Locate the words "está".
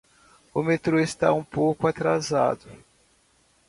0.99-1.31